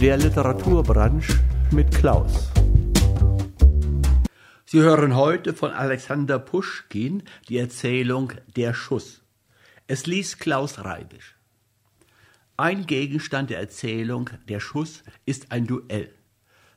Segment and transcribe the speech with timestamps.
[0.00, 1.38] Der Literaturbranche
[1.72, 2.50] mit Klaus.
[4.64, 9.20] Sie hören heute von Alexander Puschkin die Erzählung Der Schuss.
[9.88, 11.36] Es liest Klaus Reibisch.
[12.56, 16.14] Ein Gegenstand der Erzählung Der Schuss ist ein Duell.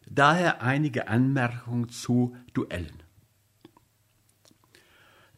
[0.06, 3.04] Daher einige Anmerkungen zu Duellen.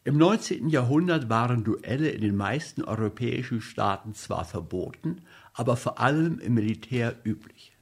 [0.02, 0.70] Im 19.
[0.70, 5.22] Jahrhundert waren Duelle in den meisten europäischen Staaten zwar verboten,
[5.52, 7.75] aber vor allem im Militär üblich.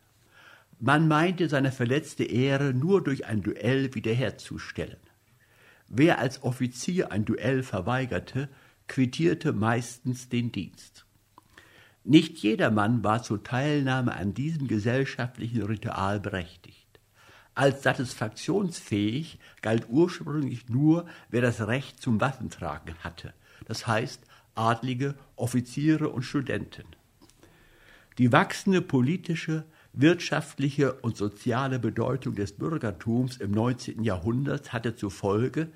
[0.87, 4.99] Man meinte seine verletzte Ehre nur durch ein Duell wiederherzustellen.
[5.89, 8.51] Wer als Offizier ein Duell verweigerte,
[8.87, 11.07] quittierte meistens den Dienst.
[12.05, 17.01] Nicht jedermann war zur Teilnahme an diesem gesellschaftlichen Ritual berechtigt.
[17.55, 23.33] Als satisfaktionsfähig galt ursprünglich nur, wer das Recht zum Waffentragen hatte,
[23.65, 24.21] das heißt
[24.55, 26.85] Adlige, Offiziere und Studenten.
[28.19, 34.03] Die wachsende politische, wirtschaftliche und soziale Bedeutung des Bürgertums im 19.
[34.03, 35.69] Jahrhundert hatte zur Folge,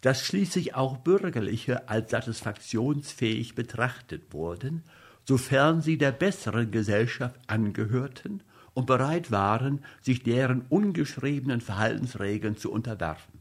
[0.00, 4.82] dass schließlich auch Bürgerliche als satisfaktionsfähig betrachtet wurden,
[5.24, 8.42] sofern sie der besseren Gesellschaft angehörten
[8.74, 13.40] und bereit waren, sich deren ungeschriebenen Verhaltensregeln zu unterwerfen.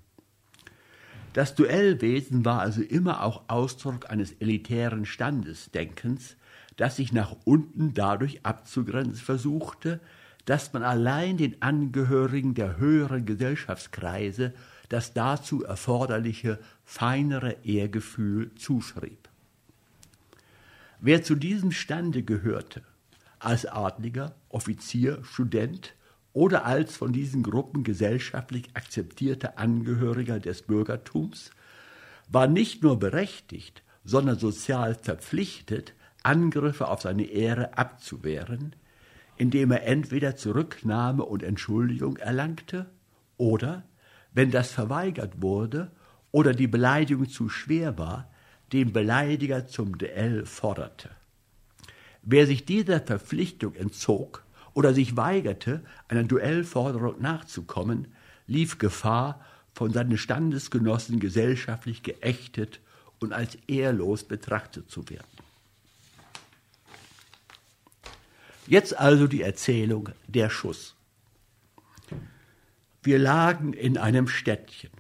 [1.34, 6.36] Das Duellwesen war also immer auch Ausdruck eines elitären Standesdenkens,
[6.78, 10.00] das sich nach unten dadurch abzugrenzen versuchte,
[10.46, 14.54] dass man allein den Angehörigen der höheren Gesellschaftskreise
[14.90, 19.30] das dazu erforderliche feinere Ehrgefühl zuschrieb.
[21.00, 22.84] Wer zu diesem Stande gehörte,
[23.40, 25.96] als Adliger, Offizier, Student
[26.34, 31.52] oder als von diesen Gruppen gesellschaftlich akzeptierter Angehöriger des Bürgertums,
[32.30, 38.76] war nicht nur berechtigt, sondern sozial verpflichtet, Angriffe auf seine Ehre abzuwehren,
[39.38, 42.90] indem er entweder Zurücknahme und Entschuldigung erlangte
[43.38, 43.84] oder,
[44.34, 45.92] wenn das verweigert wurde
[46.32, 48.30] oder die Beleidigung zu schwer war,
[48.72, 51.10] den Beleidiger zum Duell forderte.
[52.22, 54.44] Wer sich dieser Verpflichtung entzog
[54.74, 58.08] oder sich weigerte, einer Duellforderung nachzukommen,
[58.48, 59.44] lief Gefahr,
[59.74, 62.82] von seinen Standesgenossen gesellschaftlich geächtet
[63.20, 65.26] und als ehrlos betrachtet zu werden.
[68.72, 70.96] Jetzt also die Erzählung Der Schuss.
[73.04, 74.92] Wir lagen in einem Städtchen.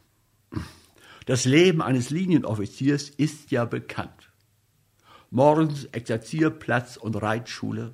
[1.25, 4.29] Das Leben eines Linienoffiziers ist ja bekannt
[5.29, 7.93] morgens Exerzierplatz und Reitschule,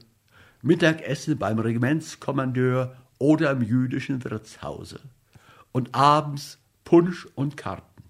[0.64, 5.00] Mittagessen beim Regimentskommandeur oder im jüdischen Wirtshause
[5.74, 8.02] und abends Punsch und Karten.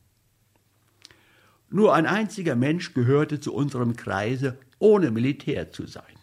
[1.69, 6.16] Nur ein einziger Mensch gehörte zu unserem Kreise, ohne Militär zu sein.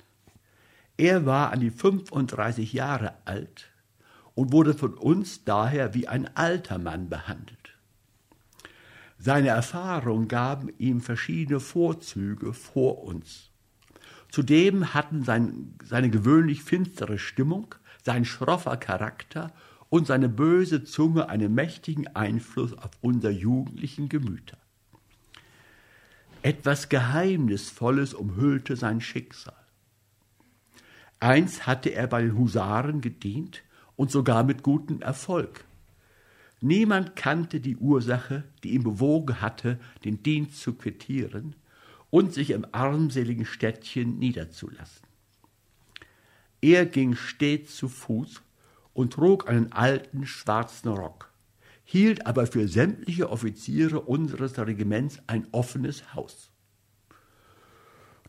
[0.97, 3.71] Er war an die 35 Jahre alt
[4.35, 7.77] und wurde von uns daher wie ein alter Mann behandelt.
[9.19, 13.51] Seine Erfahrungen gaben ihm verschiedene Vorzüge vor uns.
[14.31, 19.53] Zudem hatten sein, seine gewöhnlich finstere Stimmung, sein schroffer Charakter
[19.89, 24.59] und seine böse Zunge einen mächtigen Einfluss auf unser jugendlichen Gemüter.
[26.43, 29.64] Etwas Geheimnisvolles umhüllte sein Schicksal.
[31.25, 33.63] Einst hatte er bei den Husaren gedient
[33.97, 35.65] und sogar mit gutem Erfolg.
[36.61, 41.57] Niemand kannte die Ursache, die ihn bewogen hatte, den Dienst zu quittieren
[42.11, 45.07] und sich im armseligen Städtchen niederzulassen.
[46.61, 48.43] Er ging stets zu Fuß
[48.93, 51.33] und trug einen alten schwarzen Rock,
[51.85, 56.51] hielt aber für sämtliche Offiziere unseres Regiments ein offenes Haus.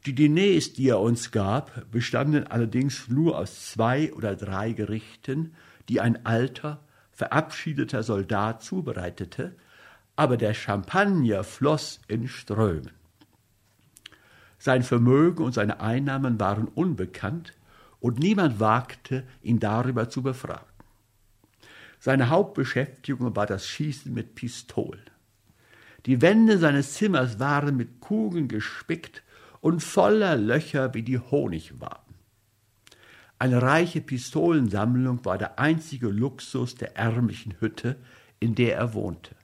[0.06, 5.56] Die Diners, die er uns gab, bestanden allerdings nur aus zwei oder drei Gerichten,
[5.90, 6.80] die ein alter,
[7.12, 9.56] verabschiedeter Soldat zubereitete,
[10.16, 12.92] aber der Champagner floss in Strömen.
[14.60, 17.54] Sein Vermögen und seine Einnahmen waren unbekannt
[18.00, 20.66] und niemand wagte, ihn darüber zu befragen.
[22.00, 25.02] Seine Hauptbeschäftigung war das Schießen mit Pistolen.
[26.06, 29.24] Die Wände seines Zimmers waren mit Kugeln gespickt
[29.66, 32.14] und voller Löcher wie die Honigwaben.
[33.40, 37.96] Eine reiche Pistolensammlung war der einzige Luxus der ärmlichen Hütte,
[38.40, 39.36] in der er wohnte.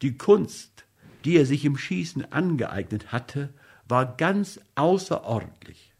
[0.00, 0.86] Die Kunst,
[1.26, 3.50] die er sich im Schießen angeeignet hatte,
[3.86, 5.92] war ganz außerordentlich.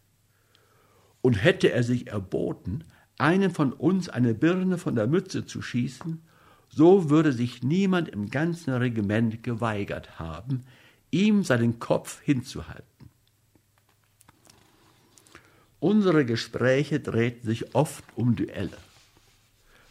[1.21, 2.85] Und hätte er sich erboten,
[3.19, 6.23] einem von uns eine Birne von der Mütze zu schießen,
[6.69, 10.65] so würde sich niemand im ganzen Regiment geweigert haben,
[11.11, 13.09] ihm seinen Kopf hinzuhalten.
[15.79, 18.77] Unsere Gespräche drehten sich oft um Duelle.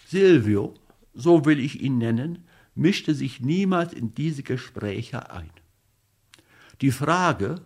[0.07, 0.75] Silvio,
[1.15, 2.45] so will ich ihn nennen,
[2.75, 5.51] mischte sich niemals in diese Gespräche ein.
[6.81, 7.57] Die Frage,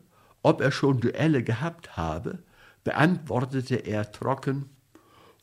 [0.42, 2.42] ob er schon Duelle gehabt habe,
[2.84, 4.70] beantwortete er trocken,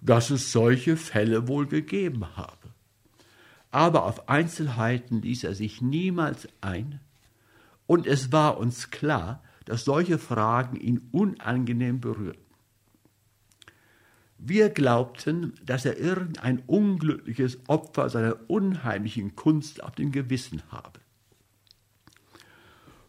[0.01, 2.55] dass es solche Fälle wohl gegeben habe.
[3.71, 6.99] Aber auf Einzelheiten ließ er sich niemals ein,
[7.89, 12.45] und es war uns klar, dass solche Fragen ihn unangenehm berührten.
[14.37, 20.99] Wir glaubten, dass er irgendein unglückliches Opfer seiner unheimlichen Kunst auf dem Gewissen habe.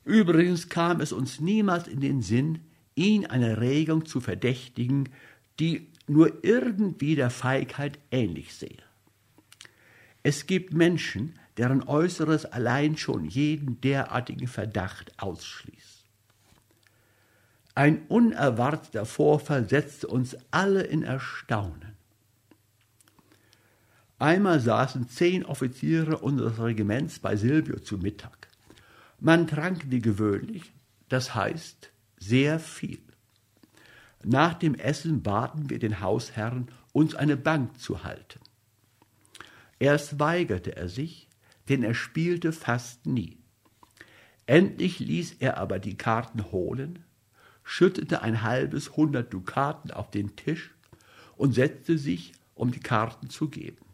[0.07, 2.61] Übrigens kam es uns niemals in den Sinn,
[2.95, 5.11] ihn einer Regung zu verdächtigen,
[5.59, 8.83] die nur irgendwie der Feigheit ähnlich sehe.
[10.23, 16.07] Es gibt Menschen, deren Äußeres allein schon jeden derartigen Verdacht ausschließt.
[17.75, 21.93] Ein unerwarteter Vorfall setzte uns alle in Erstaunen.
[24.19, 28.49] Einmal saßen zehn Offiziere unseres Regiments bei Silvio zu Mittag.
[29.19, 30.73] Man trank wie gewöhnlich,
[31.11, 33.03] das heißt sehr viel.
[34.25, 38.41] Nach dem Essen baten wir den Hausherrn, uns eine Bank zu halten.
[39.79, 41.30] Erst weigerte er sich,
[41.69, 43.39] denn er spielte fast nie.
[44.47, 47.05] Endlich ließ er aber die Karten holen,
[47.63, 50.75] schüttete ein halbes hundert Dukaten auf den Tisch
[51.37, 53.85] und setzte sich, um die Karten zu geben.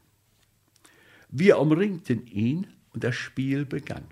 [1.29, 4.05] Wir umringten ihn und das Spiel begann.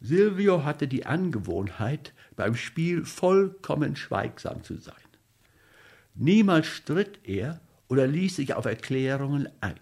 [0.00, 4.94] Silvio hatte die Angewohnheit, beim Spiel vollkommen schweigsam zu sein.
[6.14, 9.78] Niemals stritt er oder ließ sich auf Erklärungen ein.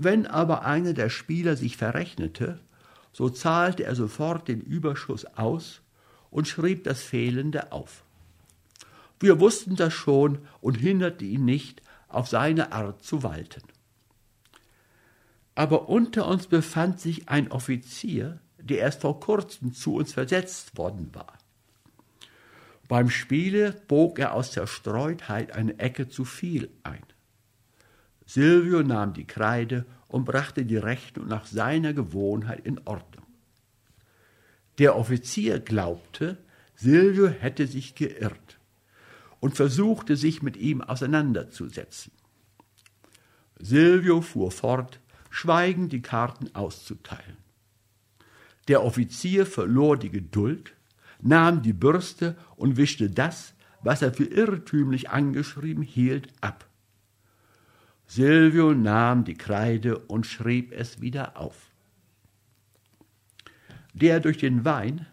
[0.00, 2.60] Wenn aber einer der Spieler sich verrechnete,
[3.12, 5.80] so zahlte er sofort den Überschuss aus
[6.30, 8.04] und schrieb das Fehlende auf.
[9.18, 13.62] Wir wussten das schon und hinderten ihn nicht, auf seine Art zu walten.
[15.56, 21.12] Aber unter uns befand sich ein Offizier, der erst vor kurzem zu uns versetzt worden
[21.12, 21.36] war.
[22.86, 27.02] Beim Spiele bog er aus Zerstreutheit eine Ecke zu viel ein.
[28.28, 33.24] Silvio nahm die Kreide und brachte die Rechnung nach seiner Gewohnheit in Ordnung.
[34.76, 36.36] Der Offizier glaubte,
[36.76, 38.58] Silvio hätte sich geirrt
[39.40, 42.12] und versuchte sich mit ihm auseinanderzusetzen.
[43.58, 47.38] Silvio fuhr fort, schweigend die Karten auszuteilen.
[48.68, 50.74] Der Offizier verlor die Geduld,
[51.22, 56.67] nahm die Bürste und wischte das, was er für irrtümlich angeschrieben hielt, ab.
[58.08, 61.68] Silvio nahm die Kreide und schrieb es wieder auf
[64.00, 65.06] der durch den Wein,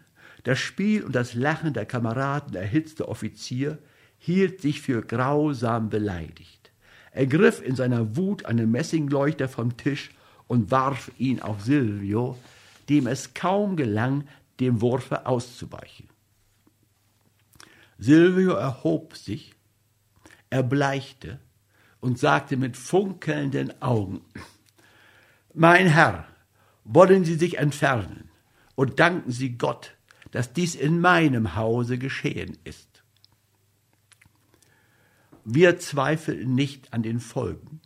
[0.44, 3.78] das Spiel und das Lachen der Kameraden erhitzte Offizier
[4.18, 6.70] hielt sich für grausam beleidigt.
[7.10, 10.10] Er griff in seiner Wut einen Messingleuchter vom Tisch
[10.46, 12.36] und warf ihn auf Silvio,
[12.88, 14.28] dem es kaum gelang,
[14.60, 16.08] dem Wurfe auszuweichen.
[17.98, 19.54] Silvio erhob sich,
[20.50, 21.40] erbleichte
[22.06, 24.20] und sagte mit funkelnden Augen
[25.54, 26.28] Mein Herr,
[26.84, 28.30] wollen Sie sich entfernen?
[28.76, 29.96] und danken Sie Gott,
[30.30, 33.02] dass dies in meinem Hause geschehen ist.
[35.44, 37.80] Wir zweifelten nicht an den Folgen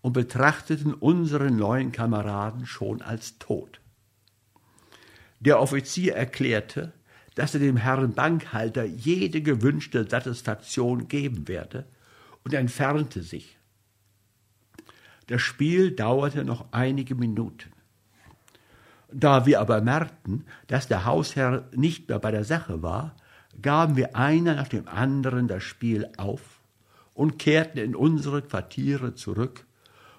[0.00, 3.80] und betrachteten unseren neuen Kameraden schon als tot.
[5.40, 6.92] Der Offizier erklärte,
[7.34, 11.86] dass er dem Herrn Bankhalter jede gewünschte Satisfaktion geben werde
[12.44, 13.55] und entfernte sich.
[15.26, 17.72] Das Spiel dauerte noch einige Minuten.
[19.12, 23.14] Da wir aber merkten, dass der Hausherr nicht mehr bei der Sache war,
[23.62, 26.60] gaben wir einer nach dem anderen das Spiel auf
[27.14, 29.64] und kehrten in unsere Quartiere zurück,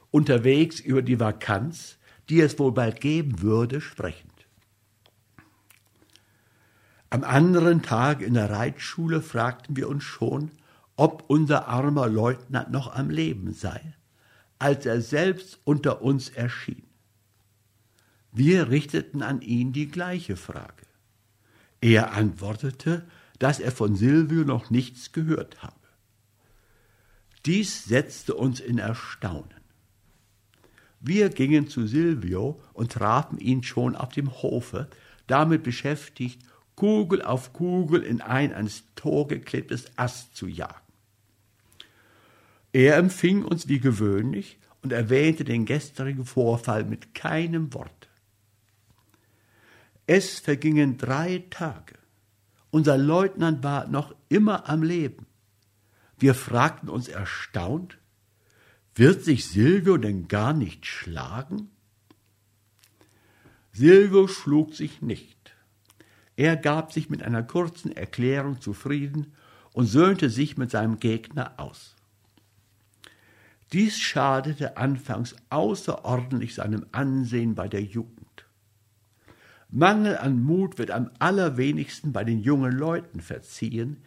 [0.10, 1.98] unterwegs über die Vakanz,
[2.30, 4.32] die es wohl bald geben würde, sprechend.
[7.10, 10.52] Am anderen Tag in der Reitschule fragten wir uns schon,
[10.98, 13.94] ob unser armer Leutnant noch am Leben sei,
[14.60, 16.84] als er selbst unter uns erschien.
[18.32, 20.86] Wir richteten an ihn die gleiche Frage.
[21.82, 23.08] Er antwortete,
[23.40, 25.76] dass er von Silvio noch nichts gehört habe.
[27.46, 29.54] Dies setzte uns in Erstaunen.
[31.00, 34.90] Wir gingen zu Silvio und trafen ihn schon auf dem Hofe,
[35.28, 36.42] damit beschäftigt,
[36.76, 40.87] Kugel auf Kugel in ein ans Tor geklebtes Ast zu jagen.
[42.78, 48.08] Er empfing uns wie gewöhnlich und erwähnte den gestrigen Vorfall mit keinem Wort.
[50.06, 51.96] Es vergingen drei Tage,
[52.70, 55.26] Unser Leutnant war noch immer am Leben.
[56.20, 57.98] Wir fragten uns erstaunt,
[58.94, 61.72] wird sich Silvio denn gar nicht schlagen?
[63.74, 65.56] Silvio schlug sich nicht.
[66.36, 69.34] Er gab sich mit einer kurzen Erklärung zufrieden
[69.74, 71.97] und söhnte sich mit seinem Gegner aus.
[73.74, 78.46] Dies schadete anfangs außerordentlich seinem Ansehen bei der Jugend.
[79.70, 83.98] Mangel an Mut wird am allerwenigsten bei den jungen Leuten verziehen,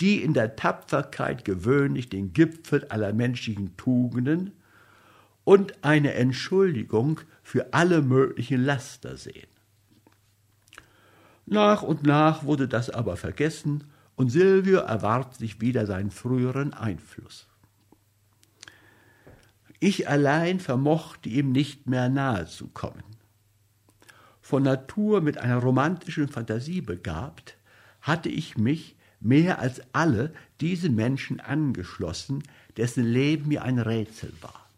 [0.00, 4.52] die in der Tapferkeit gewöhnlich den Gipfel aller menschlichen Tugenden
[5.44, 9.48] und eine Entschuldigung für alle möglichen Laster sehen.
[11.46, 13.84] Nach und nach wurde das aber vergessen
[14.16, 17.46] und Silvio erwarb sich wieder seinen früheren Einfluss.
[19.78, 23.02] Ich allein vermochte ihm nicht mehr nahe zu kommen.
[24.40, 27.56] Von Natur mit einer romantischen Fantasie begabt,
[28.00, 32.42] hatte ich mich mehr als alle diese Menschen angeschlossen,
[32.76, 34.68] dessen Leben mir ein Rätsel war.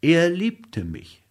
[0.00, 1.22] Er liebte mich.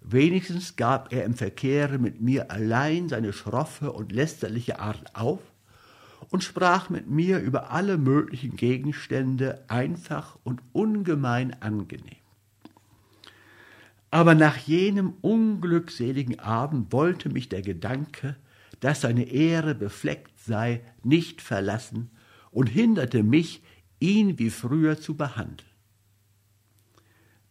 [0.00, 5.40] Wenigstens gab er im Verkehre mit mir allein seine schroffe und lästerliche Art auf
[6.30, 12.16] und sprach mit mir über alle möglichen Gegenstände einfach und ungemein angenehm.
[14.10, 18.36] Aber nach jenem unglückseligen Abend wollte mich der Gedanke,
[18.80, 22.10] dass seine Ehre befleckt sei, nicht verlassen
[22.50, 23.62] und hinderte mich,
[24.00, 25.68] ihn wie früher zu behandeln.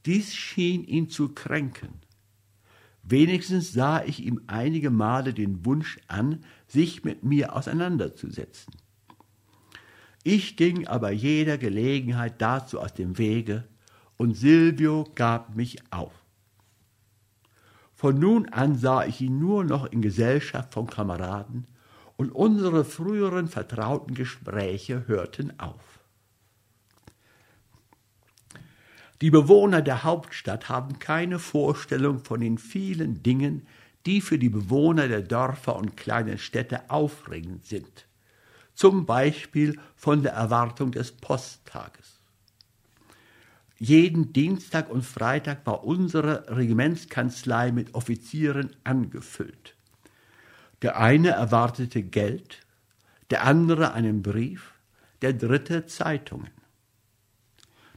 [0.06, 2.02] Dies schien ihn zu kränken.
[3.04, 8.74] Wenigstens sah ich ihm einige Male den Wunsch an, sich mit mir auseinanderzusetzen.
[10.24, 13.66] Ich ging aber jeder Gelegenheit dazu aus dem Wege,
[14.18, 16.12] und Silvio gab mich auf.
[17.96, 21.66] Von nun an sah ich ihn nur noch in Gesellschaft von Kameraden,
[22.18, 26.00] und unsere früheren vertrauten Gespräche hörten auf.
[29.22, 33.68] Die Bewohner der Hauptstadt haben keine Vorstellung von den vielen Dingen,
[34.06, 38.08] die für die Bewohner der Dörfer und kleinen Städte aufregend sind.
[38.74, 42.20] Zum Beispiel von der Erwartung des Posttages.
[43.78, 49.76] Jeden Dienstag und Freitag war unsere Regimentskanzlei mit Offizieren angefüllt.
[50.82, 52.60] Der eine erwartete Geld,
[53.30, 54.74] der andere einen Brief,
[55.22, 56.52] der dritte Zeitungen.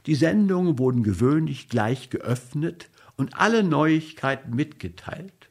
[0.05, 5.42] Die Sendungen wurden gewöhnlich gleich geöffnet und alle Neuigkeiten mitgeteilt,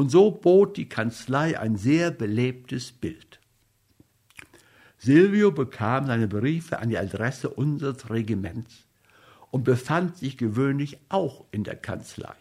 [0.00, 3.38] und so bot die Kanzlei ein sehr belebtes Bild.
[4.96, 8.86] Silvio bekam seine Briefe an die Adresse unseres Regiments
[9.50, 12.32] und befand sich gewöhnlich auch in der Kanzlei.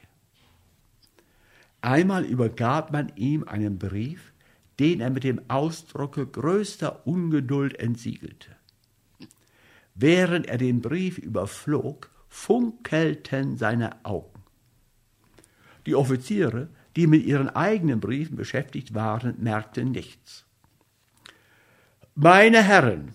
[1.81, 4.31] Einmal übergab man ihm einen Brief,
[4.79, 8.55] den er mit dem Ausdrucke größter Ungeduld entsiegelte.
[9.95, 14.43] Während er den Brief überflog, funkelten seine Augen.
[15.85, 20.45] Die Offiziere, die mit ihren eigenen Briefen beschäftigt waren, merkten nichts.
[22.15, 23.13] Meine Herren,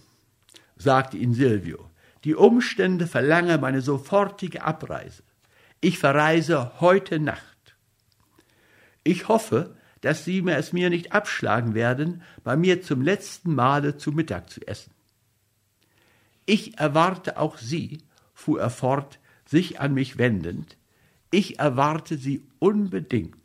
[0.77, 1.91] sagte ihn Silvio,
[2.25, 5.23] die Umstände verlangen meine sofortige Abreise.
[5.81, 7.77] Ich verreise heute Nacht.
[9.03, 13.97] Ich hoffe, dass Sie mir es mir nicht abschlagen werden, bei mir zum letzten Male
[13.97, 14.93] zu Mittag zu essen.
[16.47, 17.99] Ich erwarte auch Sie,
[18.33, 20.77] fuhr er fort, sich an mich wendend,
[21.31, 23.44] ich erwarte Sie unbedingt.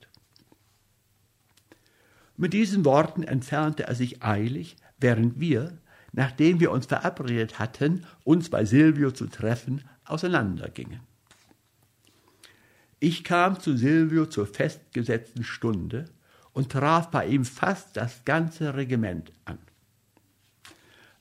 [2.39, 5.77] Mit diesen Worten entfernte er sich eilig, während wir,
[6.13, 11.01] nachdem wir uns verabredet hatten, uns bei Silvio zu treffen, auseinandergingen.
[13.01, 16.05] Ich kam zu Silvio zur festgesetzten Stunde
[16.53, 19.57] und traf bei ihm fast das ganze Regiment an.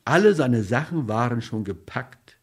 [0.04, 2.36] Alle seine Sachen waren schon gepackt,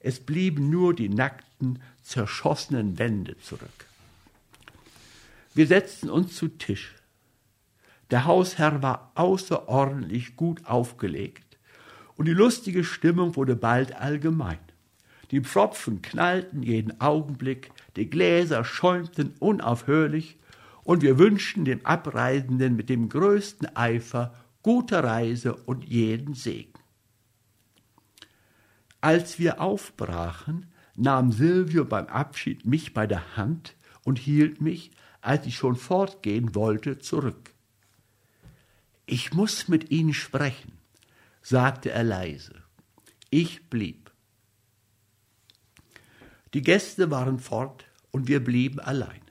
[0.00, 3.86] es blieben nur die nackten, zerschossenen Wände zurück.
[5.54, 6.97] Wir setzten uns zu Tisch.
[8.10, 11.58] Der Hausherr war außerordentlich gut aufgelegt,
[12.16, 14.58] und die lustige Stimmung wurde bald allgemein.
[15.30, 20.38] Die Pfropfen knallten jeden Augenblick, die Gläser schäumten unaufhörlich,
[20.84, 26.72] und wir wünschten dem Abreisenden mit dem größten Eifer gute Reise und jeden Segen.
[29.02, 35.46] Als wir aufbrachen, nahm Silvio beim Abschied mich bei der Hand und hielt mich, als
[35.46, 37.52] ich schon fortgehen wollte, zurück.
[39.10, 40.72] Ich muss mit Ihnen sprechen,
[41.40, 42.52] sagte er leise.
[43.30, 44.12] Ich blieb.
[46.52, 49.22] Die Gäste waren fort und wir blieben allein.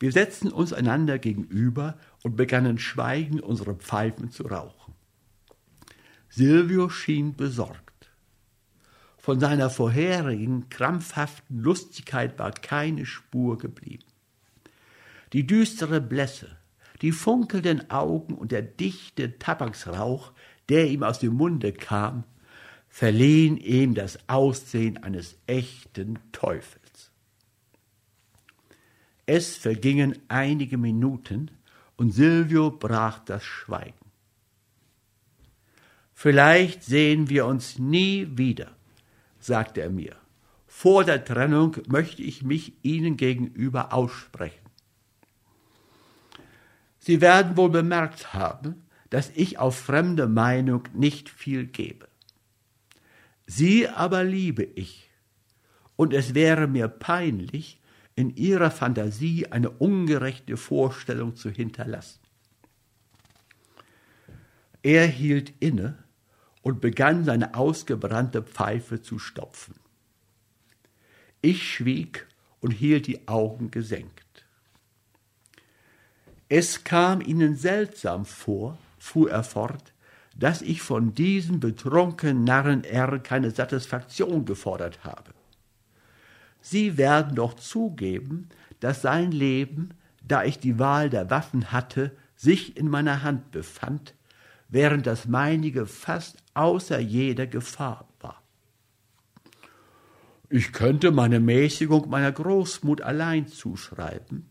[0.00, 4.94] Wir setzten uns einander gegenüber und begannen schweigend unsere Pfeifen zu rauchen.
[6.30, 8.08] Silvio schien besorgt.
[9.18, 14.06] Von seiner vorherigen krampfhaften Lustigkeit war keine Spur geblieben.
[15.34, 16.56] Die düstere Blässe,
[17.02, 20.32] die funkelnden Augen und der dichte Tabaksrauch,
[20.68, 22.24] der ihm aus dem Munde kam,
[22.88, 27.10] verliehen ihm das Aussehen eines echten Teufels.
[29.26, 31.50] Es vergingen einige Minuten,
[31.96, 33.94] und Silvio brach das Schweigen.
[36.12, 38.76] Vielleicht sehen wir uns nie wieder,
[39.38, 40.16] sagte er mir.
[40.66, 44.63] Vor der Trennung möchte ich mich Ihnen gegenüber aussprechen.
[47.04, 52.08] Sie werden wohl bemerkt haben, dass ich auf fremde Meinung nicht viel gebe.
[53.46, 55.10] Sie aber liebe ich,
[55.96, 57.78] und es wäre mir peinlich,
[58.16, 62.20] in ihrer Fantasie eine ungerechte Vorstellung zu hinterlassen.
[64.82, 65.98] Er hielt inne
[66.62, 69.74] und begann seine ausgebrannte Pfeife zu stopfen.
[71.42, 72.26] Ich schwieg
[72.60, 74.23] und hielt die Augen gesenkt.
[76.48, 79.92] Es kam ihnen seltsam vor, fuhr er fort,
[80.36, 85.32] dass ich von diesem betrunkenen Narren R keine Satisfaktion gefordert habe.
[86.60, 88.48] Sie werden doch zugeben,
[88.80, 89.90] dass sein Leben,
[90.26, 94.14] da ich die Wahl der Waffen hatte, sich in meiner Hand befand,
[94.68, 98.42] während das meinige fast außer jeder Gefahr war.
[100.50, 104.46] Ich könnte meine Mäßigung meiner Großmut allein zuschreiben,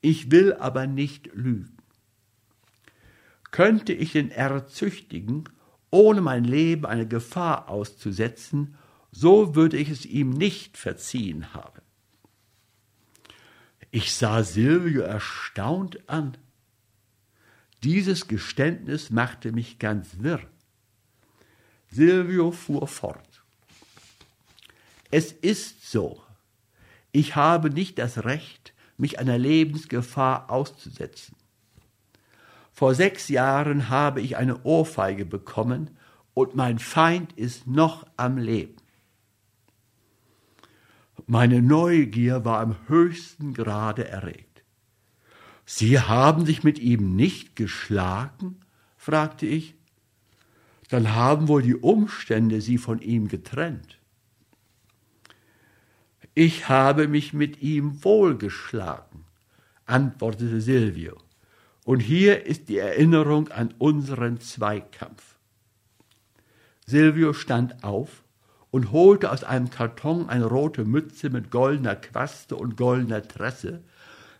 [0.00, 1.76] ich will aber nicht lügen.
[3.50, 5.44] Könnte ich den R züchtigen,
[5.90, 8.76] ohne mein Leben eine Gefahr auszusetzen,
[9.10, 11.80] so würde ich es ihm nicht verziehen haben.
[13.90, 16.36] Ich sah Silvio erstaunt an.
[17.82, 20.42] Dieses Geständnis machte mich ganz wirr.
[21.90, 23.42] Silvio fuhr fort.
[25.10, 26.22] Es ist so.
[27.12, 31.36] Ich habe nicht das Recht, mich einer Lebensgefahr auszusetzen.
[32.72, 35.90] Vor sechs Jahren habe ich eine Ohrfeige bekommen
[36.34, 38.76] und mein Feind ist noch am Leben.
[41.26, 44.62] Meine Neugier war im höchsten Grade erregt.
[45.66, 48.60] Sie haben sich mit ihm nicht geschlagen?
[48.96, 49.74] fragte ich.
[50.88, 53.97] Dann haben wohl die Umstände Sie von ihm getrennt.
[56.40, 59.24] Ich habe mich mit ihm wohl geschlagen,
[59.86, 61.16] antwortete Silvio.
[61.84, 65.34] Und hier ist die Erinnerung an unseren Zweikampf.
[66.86, 68.22] Silvio stand auf
[68.70, 73.82] und holte aus einem Karton eine rote Mütze mit goldener Quaste und goldener Tresse,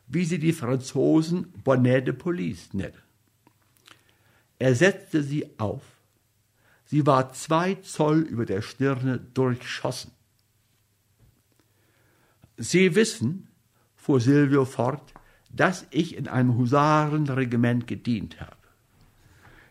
[0.07, 3.03] wie sie die Franzosen Bonnet de Police nennen.
[4.61, 5.83] Er setzte sie auf.
[6.85, 10.13] Sie war zwei Zoll über der Stirne durchschossen.
[12.61, 13.47] Sie wissen,
[13.95, 15.15] fuhr Silvio fort,
[15.51, 18.57] dass ich in einem Husarenregiment gedient habe.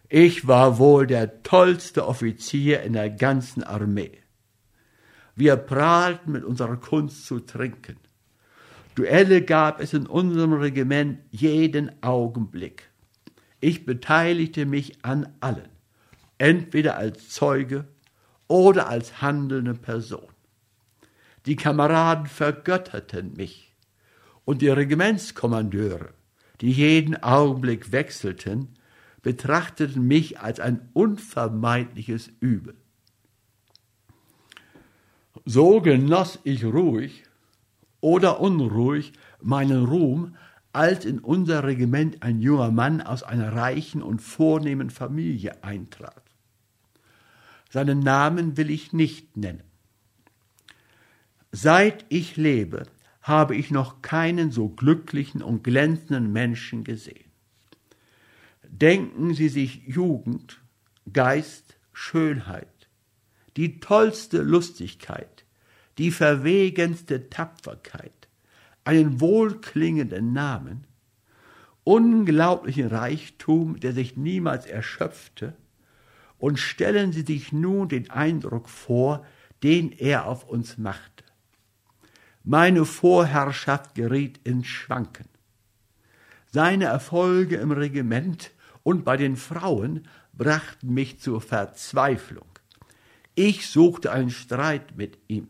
[0.07, 4.19] Ich war wohl der tollste Offizier in der ganzen Armee.
[5.35, 7.97] Wir prahlten mit unserer Kunst zu trinken.
[8.95, 12.89] Duelle gab es in unserem Regiment jeden Augenblick.
[13.59, 15.69] Ich beteiligte mich an allen,
[16.37, 17.85] entweder als Zeuge
[18.47, 20.36] oder als handelnde Person.
[21.47, 23.73] Die Kameraden vergötterten mich
[24.43, 26.09] und die Regimentskommandeure,
[26.59, 28.73] die jeden Augenblick wechselten,
[29.21, 32.75] betrachteten mich als ein unvermeidliches Übel.
[35.45, 37.23] So genoss ich ruhig
[38.01, 40.35] oder unruhig meinen Ruhm,
[40.73, 46.21] als in unser Regiment ein junger Mann aus einer reichen und vornehmen Familie eintrat.
[47.69, 49.66] Seinen Namen will ich nicht nennen.
[51.51, 52.83] Seit ich lebe,
[53.21, 57.31] habe ich noch keinen so glücklichen und glänzenden Menschen gesehen.
[58.63, 60.61] Denken Sie sich Jugend,
[61.11, 62.89] Geist, Schönheit,
[63.55, 65.45] die tollste Lustigkeit,
[65.97, 68.27] die verwegenste Tapferkeit,
[68.83, 70.85] einen wohlklingenden Namen,
[71.83, 75.55] unglaublichen Reichtum, der sich niemals erschöpfte,
[76.37, 79.25] und stellen Sie sich nun den Eindruck vor,
[79.63, 81.16] den er auf uns machte.
[82.49, 85.27] Meine Vorherrschaft geriet ins Schwanken.
[86.49, 88.51] Seine Erfolge im Regiment
[88.83, 92.47] und bei den Frauen brachten mich zur Verzweiflung.
[93.35, 95.49] Ich suchte einen Streit mit ihm.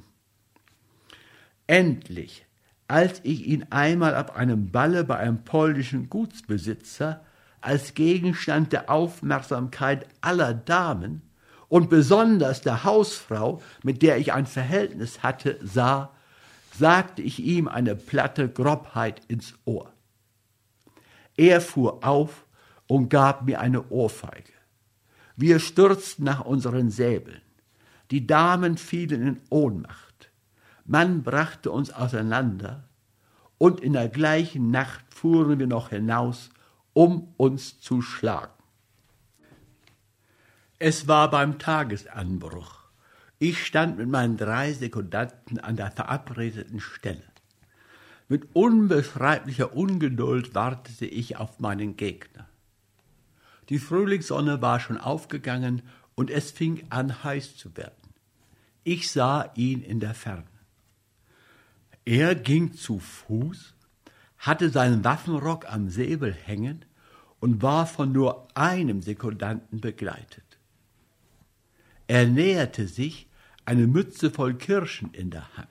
[1.67, 2.47] Endlich,
[2.87, 7.23] als ich ihn einmal ab einem Balle bei einem polnischen Gutsbesitzer
[7.61, 11.21] als Gegenstand der Aufmerksamkeit aller Damen
[11.67, 16.16] und besonders der Hausfrau, mit der ich ein Verhältnis hatte, sah,
[16.77, 19.91] sagte ich ihm eine platte Grobheit ins Ohr.
[21.35, 22.45] Er fuhr auf
[22.87, 24.53] und gab mir eine Ohrfeige.
[25.35, 27.41] Wir stürzten nach unseren Säbeln.
[28.11, 30.31] Die Damen fielen in Ohnmacht.
[30.85, 32.87] Man brachte uns auseinander,
[33.59, 36.49] und in der gleichen Nacht fuhren wir noch hinaus,
[36.93, 38.53] um uns zu schlagen.
[40.79, 42.86] Es war beim Tagesanbruch.
[43.39, 47.23] Ich stand mit meinen drei Sekundanten an der verabredeten Stelle.
[48.27, 52.49] Mit unbeschreiblicher Ungeduld wartete ich auf meinen Gegner.
[53.69, 55.83] Die Frühlingssonne war schon aufgegangen
[56.15, 57.93] und es fing an heiß zu werden.
[58.83, 60.45] Ich sah ihn in der Ferne.
[62.05, 63.75] Er ging zu Fuß,
[64.37, 66.85] hatte seinen Waffenrock am Säbel hängen
[67.39, 70.57] und war von nur einem Sekundanten begleitet.
[72.07, 73.26] Er näherte sich,
[73.67, 75.67] eine Mütze voll Kirschen in der Hand.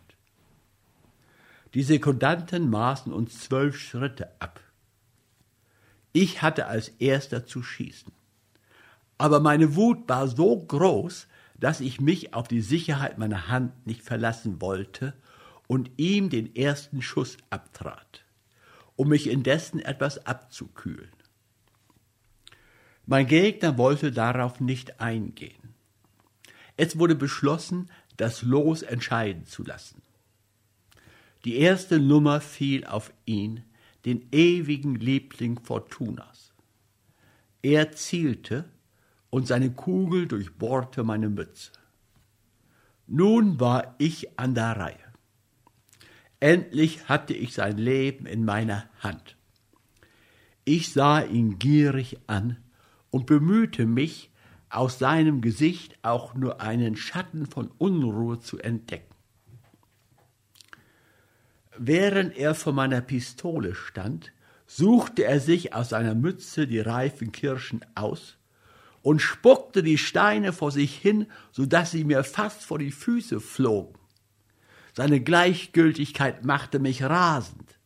[1.72, 4.60] Die Sekundanten maßen uns zwölf Schritte ab.
[6.12, 8.12] Ich hatte als erster zu schießen.
[9.16, 11.26] Aber meine Wut war so groß,
[11.58, 15.14] dass ich mich auf die Sicherheit meiner Hand nicht verlassen wollte
[15.66, 18.26] und ihm den ersten Schuss abtrat,
[18.96, 21.08] um mich indessen etwas abzukühlen.
[23.06, 25.65] Mein Gegner wollte darauf nicht eingehen.
[26.76, 30.02] Es wurde beschlossen, das Los entscheiden zu lassen.
[31.44, 33.62] Die erste Nummer fiel auf ihn,
[34.04, 36.52] den ewigen Liebling Fortunas.
[37.62, 38.64] Er zielte
[39.30, 41.72] und seine Kugel durchbohrte meine Mütze.
[43.06, 45.06] Nun war ich an der Reihe.
[46.40, 49.36] Endlich hatte ich sein Leben in meiner Hand.
[50.64, 52.56] Ich sah ihn gierig an
[53.10, 54.30] und bemühte mich,
[54.68, 59.14] aus seinem Gesicht auch nur einen Schatten von Unruhe zu entdecken.
[61.78, 64.32] Während er vor meiner Pistole stand,
[64.66, 68.36] suchte er sich aus seiner Mütze die reifen Kirschen aus
[69.02, 73.40] und spuckte die Steine vor sich hin, so dass sie mir fast vor die Füße
[73.40, 73.94] flogen.
[74.94, 77.78] Seine Gleichgültigkeit machte mich rasend.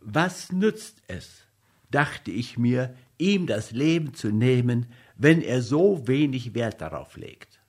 [0.00, 1.42] Was nützt es,
[1.90, 4.86] dachte ich mir, ihm das Leben zu nehmen,
[5.20, 7.60] wenn er so wenig Wert darauf legt.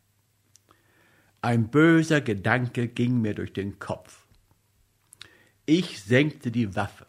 [1.41, 4.25] Ein böser Gedanke ging mir durch den Kopf.
[5.65, 7.07] Ich senkte die Waffe.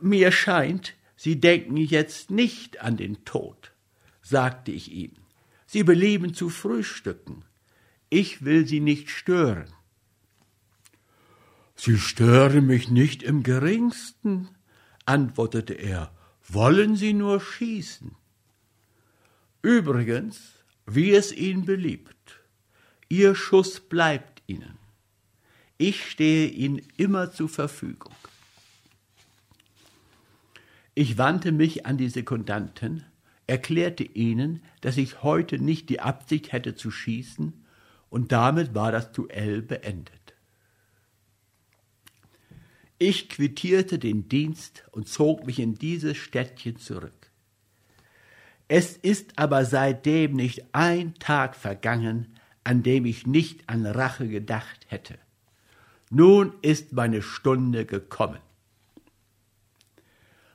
[0.00, 3.72] Mir scheint, Sie denken jetzt nicht an den Tod,
[4.22, 5.12] sagte ich ihm.
[5.64, 7.44] Sie belieben zu frühstücken.
[8.10, 9.72] Ich will Sie nicht stören.
[11.76, 14.48] Sie stören mich nicht im geringsten,
[15.06, 16.12] antwortete er
[16.48, 18.12] wollen Sie nur schießen.
[19.62, 20.40] Übrigens,
[20.86, 22.40] wie es Ihnen beliebt,
[23.08, 24.78] Ihr Schuss bleibt Ihnen.
[25.78, 28.14] Ich stehe Ihnen immer zur Verfügung.
[30.94, 33.04] Ich wandte mich an die Sekundanten,
[33.48, 37.64] erklärte ihnen, dass ich heute nicht die Absicht hätte zu schießen,
[38.10, 40.23] und damit war das Duell beendet.
[42.98, 47.30] Ich quittierte den Dienst und zog mich in dieses Städtchen zurück.
[48.68, 54.86] Es ist aber seitdem nicht ein Tag vergangen, an dem ich nicht an Rache gedacht
[54.88, 55.18] hätte.
[56.10, 58.40] Nun ist meine Stunde gekommen.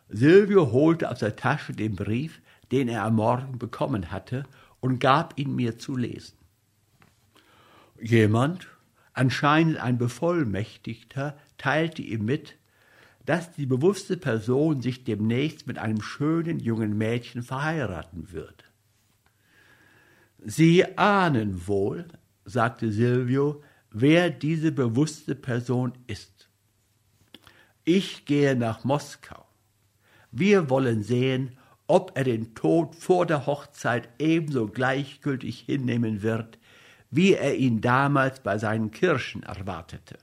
[0.07, 4.43] Silvio holte aus der Tasche den Brief, den er am Morgen bekommen hatte,
[4.79, 6.37] und gab ihn mir zu lesen.
[8.01, 8.67] Jemand,
[9.13, 12.55] anscheinend ein Bevollmächtigter, teilte ihm mit,
[13.25, 18.63] dass die bewusste Person sich demnächst mit einem schönen jungen Mädchen verheiraten würde.
[20.43, 22.07] Sie ahnen wohl,
[22.45, 26.49] sagte Silvio, wer diese bewusste Person ist.
[27.83, 29.45] Ich gehe nach Moskau.
[30.31, 36.59] Wir wollen sehen, ob er den Tod vor der Hochzeit ebenso gleichgültig hinnehmen wird,
[37.11, 40.17] wie er ihn damals bei seinen Kirschen erwartete.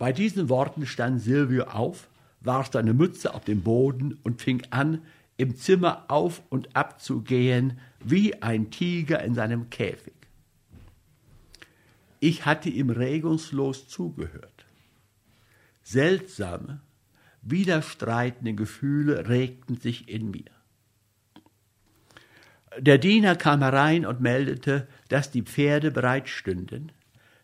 [0.00, 2.08] Bei diesen Worten stand Silvio auf,
[2.40, 5.02] warf seine Mütze auf den Boden und fing an,
[5.36, 10.14] im Zimmer auf und ab zu gehen, wie ein Tiger in seinem Käfig.
[12.18, 14.64] Ich hatte ihm regungslos zugehört.
[15.82, 16.80] Seltsame,
[17.42, 20.50] widerstreitende Gefühle regten sich in mir.
[22.78, 26.90] Der Diener kam herein und meldete, dass die Pferde bereit stünden.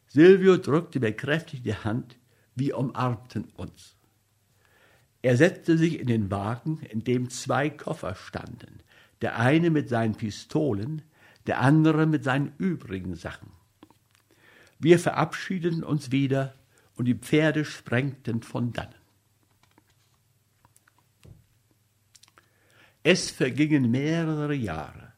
[0.07, 2.16] Silvio drückte mir kräftig die Hand,
[2.57, 3.95] wir umarmten uns.
[5.23, 8.81] Er setzte sich in den Wagen, in dem zwei Koffer standen,
[9.21, 11.03] der eine mit seinen Pistolen,
[11.47, 13.51] der andere mit seinen übrigen Sachen.
[14.79, 16.55] Wir verabschiedeten uns wieder
[16.97, 18.95] und die Pferde sprengten von dannen.
[23.03, 25.12] Es vergingen mehrere Jahre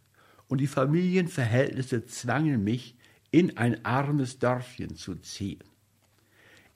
[0.48, 2.96] und die Familienverhältnisse zwangen mich,
[3.30, 5.62] in ein armes Dörfchen zu ziehen.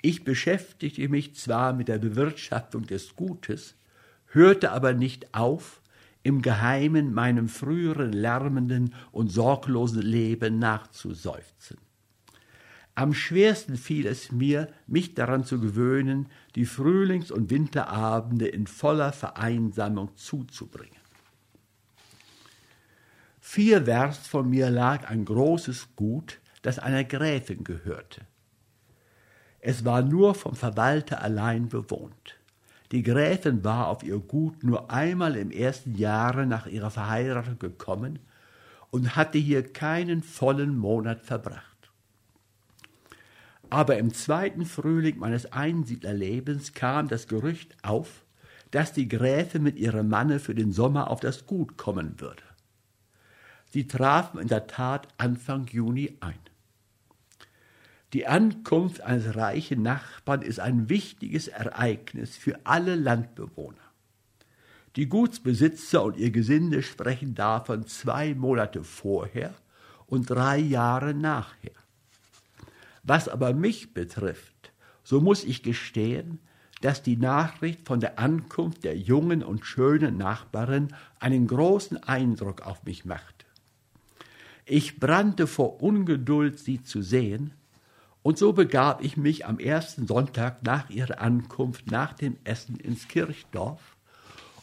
[0.03, 3.77] Ich beschäftigte mich zwar mit der Bewirtschaftung des Gutes,
[4.27, 5.81] hörte aber nicht auf,
[6.25, 11.79] im Geheimen meinem früheren lärmenden und sorglosen Leben nachzuseufzen.
[12.95, 19.12] Am schwersten fiel es mir, mich daran zu gewöhnen, die Frühlings- und Winterabende in voller
[19.12, 21.01] Vereinsamung zuzubringen.
[23.41, 28.27] Vier Werst von mir lag ein großes Gut, das einer Gräfin gehörte.
[29.64, 32.37] Es war nur vom Verwalter allein bewohnt.
[32.90, 38.18] Die Gräfin war auf ihr Gut nur einmal im ersten Jahre nach ihrer Verheiratung gekommen
[38.90, 41.62] und hatte hier keinen vollen Monat verbracht.
[43.70, 48.25] Aber im zweiten Frühling meines Einsiedlerlebens kam das Gerücht auf,
[48.72, 52.42] dass die Gräfin mit ihrem Manne für den Sommer auf das Gut kommen würde.
[53.70, 56.52] Sie trafen in der Tat Anfang Juni ein.
[58.12, 63.79] Die Ankunft eines reichen Nachbarn ist ein wichtiges Ereignis für alle Landbewohner.
[64.96, 69.55] Die Gutsbesitzer und ihr Gesinde sprechen davon zwei Monate vorher
[70.07, 71.72] und drei Jahre nachher.
[73.03, 74.72] Was aber mich betrifft,
[75.03, 76.40] so muss ich gestehen,
[76.83, 82.85] dass die Nachricht von der Ankunft der jungen und schönen Nachbarin einen großen Eindruck auf
[82.85, 83.46] mich machte.
[84.66, 87.55] Ich brannte vor Ungeduld, sie zu sehen,
[88.22, 93.08] und so begab ich mich am ersten Sonntag nach ihrer Ankunft nach dem Essen ins
[93.08, 93.96] Kirchdorf,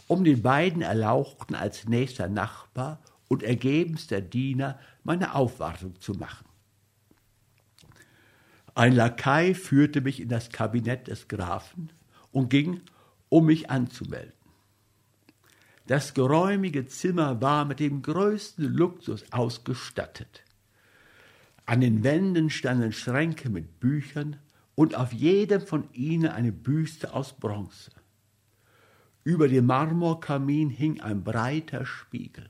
[0.07, 6.45] um den beiden Erlauchten als nächster Nachbar und ergebenster Diener meine Aufwartung zu machen.
[8.75, 11.91] Ein Lakai führte mich in das Kabinett des Grafen
[12.31, 12.81] und ging,
[13.27, 14.33] um mich anzumelden.
[15.85, 20.43] Das geräumige Zimmer war mit dem größten Luxus ausgestattet.
[21.69, 24.38] An den Wänden standen Schränke mit Büchern
[24.73, 27.91] und auf jedem von ihnen eine Büste aus Bronze.
[29.23, 32.49] Über dem Marmorkamin hing ein breiter Spiegel.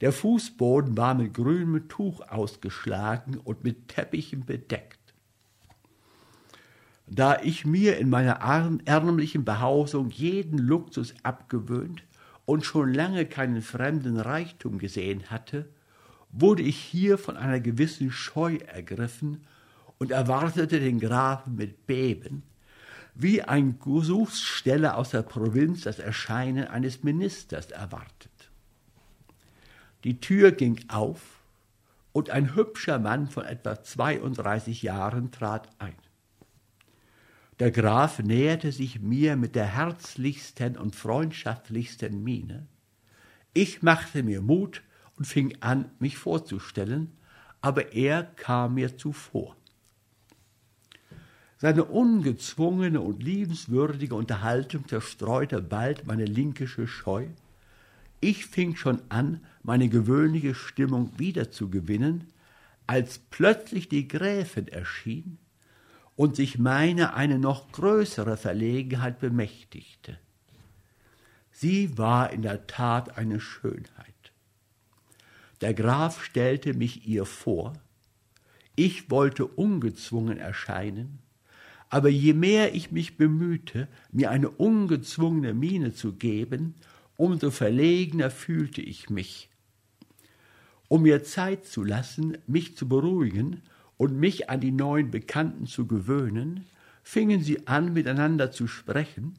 [0.00, 5.14] Der Fußboden war mit grünem Tuch ausgeschlagen und mit Teppichen bedeckt.
[7.06, 8.40] Da ich mir in meiner
[8.84, 12.02] ärmlichen Behausung jeden Luxus abgewöhnt
[12.46, 15.68] und schon lange keinen fremden Reichtum gesehen hatte,
[16.32, 19.44] wurde ich hier von einer gewissen Scheu ergriffen
[19.98, 22.42] und erwartete den Grafen mit Beben,
[23.14, 28.30] wie ein Gesuchssteller aus der Provinz das Erscheinen eines Ministers erwartet.
[30.04, 31.20] Die Tür ging auf
[32.12, 35.94] und ein hübscher Mann von etwa 32 Jahren trat ein.
[37.60, 42.66] Der Graf näherte sich mir mit der herzlichsten und freundschaftlichsten Miene.
[43.54, 44.82] Ich machte mir Mut
[45.22, 47.12] und fing an, mich vorzustellen,
[47.60, 49.54] aber er kam mir zuvor.
[51.58, 57.28] Seine ungezwungene und liebenswürdige Unterhaltung zerstreute bald meine linkische Scheu.
[58.20, 62.24] Ich fing schon an, meine gewöhnliche Stimmung wiederzugewinnen,
[62.88, 65.38] als plötzlich die Gräfin erschien
[66.16, 70.18] und sich meiner eine noch größere Verlegenheit bemächtigte.
[71.52, 74.11] Sie war in der Tat eine Schönheit.
[75.62, 77.72] Der Graf stellte mich ihr vor,
[78.74, 81.20] ich wollte ungezwungen erscheinen,
[81.88, 86.74] aber je mehr ich mich bemühte, mir eine ungezwungene Miene zu geben,
[87.16, 89.50] umso verlegener fühlte ich mich.
[90.88, 93.62] Um mir Zeit zu lassen, mich zu beruhigen,
[93.98, 96.66] und mich an die neuen Bekannten zu gewöhnen,
[97.04, 99.34] fingen sie an, miteinander zu sprechen,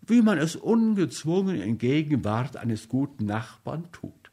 [0.00, 4.23] wie man es ungezwungen in Gegenwart eines guten Nachbarn tut.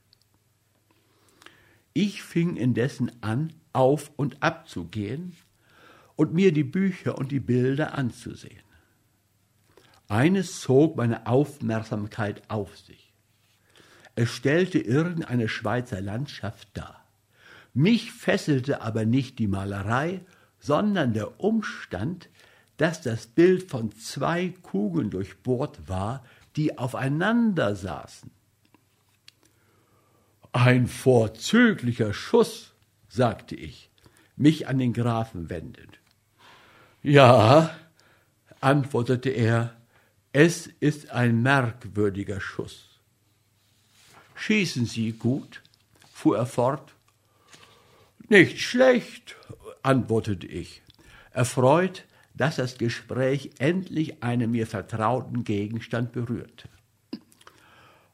[1.93, 5.35] Ich fing indessen an, auf und ab zu gehen
[6.15, 8.63] und mir die Bücher und die Bilder anzusehen.
[10.07, 13.13] Eines zog meine Aufmerksamkeit auf sich.
[14.15, 17.05] Es stellte irgendeine Schweizer Landschaft dar.
[17.73, 20.21] Mich fesselte aber nicht die Malerei,
[20.59, 22.29] sondern der Umstand,
[22.75, 26.25] dass das Bild von zwei Kugeln durchbohrt war,
[26.55, 28.31] die aufeinander saßen.
[30.53, 32.73] Ein vorzüglicher Schuss,
[33.07, 33.89] sagte ich,
[34.35, 35.99] mich an den Grafen wendend.
[37.03, 37.75] Ja,
[38.59, 39.75] antwortete er,
[40.33, 42.99] Es ist ein merkwürdiger Schuss.
[44.35, 45.61] Schießen Sie gut?
[46.11, 46.93] fuhr er fort.
[48.29, 49.35] Nicht schlecht,
[49.83, 50.81] antwortete ich,
[51.31, 56.69] erfreut, dass das Gespräch endlich einen mir vertrauten Gegenstand berührte.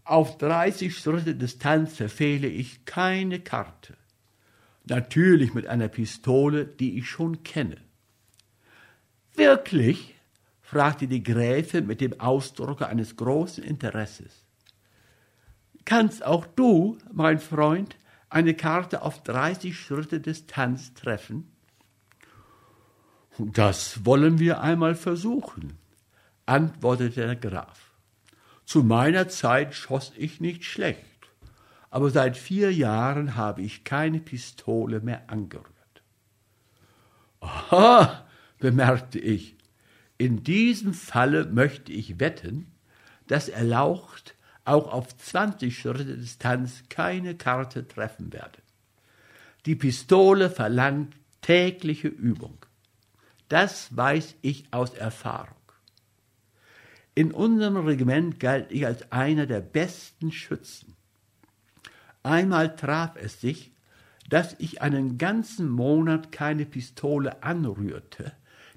[0.07, 3.97] Auf 30 Schritte Distanz verfehle ich keine Karte.
[4.85, 7.75] Natürlich mit einer Pistole, die ich schon kenne.
[9.35, 10.15] Wirklich?
[10.61, 14.45] fragte die Gräfin mit dem Ausdruck eines großen Interesses.
[15.83, 17.97] Kannst auch du, mein Freund,
[18.29, 21.51] eine Karte auf 30 Schritte Distanz treffen?
[23.37, 25.77] Das wollen wir einmal versuchen,
[26.45, 27.86] antwortete der Graf.
[28.67, 31.29] Zu meiner Zeit schoss ich nicht schlecht,
[31.89, 36.03] aber seit vier Jahren habe ich keine Pistole mehr angerührt.
[37.39, 38.27] Aha,
[38.59, 39.55] bemerkte ich,
[40.17, 42.69] in diesem Falle möchte ich wetten,
[43.27, 48.59] dass Erlaucht auch auf 20 Schritte Distanz keine Karte treffen werde.
[49.65, 52.57] Die Pistole verlangt tägliche Übung.
[53.47, 55.56] Das weiß ich aus Erfahrung.
[57.17, 60.95] In unserem Regiment galt ich als einer der besten Schützen.
[62.21, 63.71] Einmal traf es sich,
[64.29, 68.33] dass ich einen ganzen Monat keine Pistole anrührte,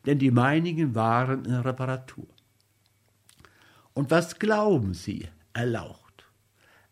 [0.07, 2.29] denn die meinigen waren in Reparatur.
[3.93, 6.25] Und was glauben Sie, erlaucht?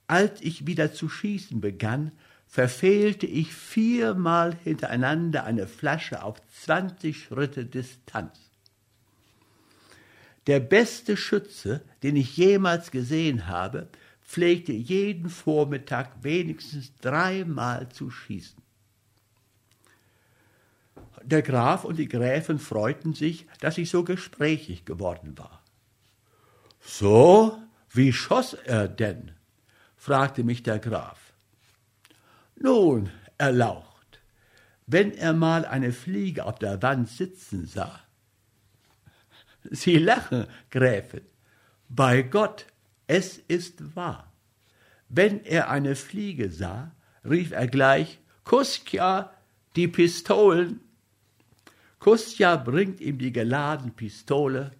[0.06, 2.12] Als ich wieder zu schießen begann,
[2.46, 8.47] verfehlte ich viermal hintereinander eine Flasche auf zwanzig Schritte Distanz.
[10.48, 13.86] Der beste Schütze, den ich jemals gesehen habe,
[14.22, 18.62] pflegte jeden Vormittag wenigstens dreimal zu schießen.
[21.22, 25.62] Der Graf und die Gräfin freuten sich, dass ich so gesprächig geworden war.
[26.80, 27.58] So,
[27.90, 29.32] wie schoss er denn?
[29.96, 31.34] fragte mich der Graf.
[32.56, 34.20] Nun, erlaucht,
[34.86, 38.00] wenn er mal eine Fliege auf der Wand sitzen sah.
[39.70, 41.22] Sie lachen, Gräfin.
[41.88, 42.66] Bei Gott,
[43.06, 44.32] es ist wahr.
[45.08, 46.92] Wenn er eine Fliege sah,
[47.24, 49.32] rief er gleich, Kuskja,
[49.76, 50.80] die Pistolen.
[51.98, 54.72] Kustja bringt ihm die geladene Pistole,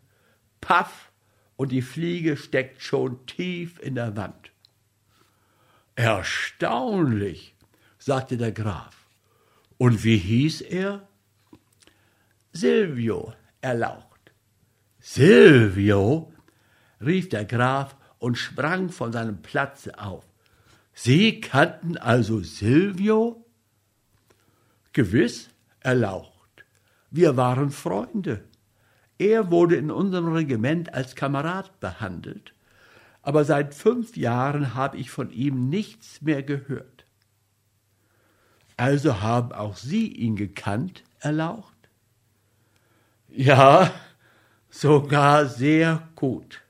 [0.60, 1.10] paff,
[1.56, 4.52] und die Fliege steckt schon tief in der Wand.
[5.96, 7.56] Erstaunlich,
[7.98, 8.96] sagte der Graf.
[9.76, 11.08] Und wie hieß er?
[12.52, 14.07] Silvio, erlaucht.
[15.10, 16.30] Silvio?
[17.00, 20.26] rief der Graf und sprang von seinem Platze auf.
[20.92, 23.42] Sie kannten also Silvio?
[24.92, 25.48] Gewiss,
[25.80, 26.66] erlaucht.
[27.10, 28.44] Wir waren Freunde.
[29.16, 32.52] Er wurde in unserem Regiment als Kamerad behandelt,
[33.22, 37.06] aber seit fünf Jahren habe ich von ihm nichts mehr gehört.
[38.76, 41.88] Also haben auch Sie ihn gekannt, erlaucht?
[43.30, 43.90] Ja,
[44.70, 46.62] sogar sehr gut.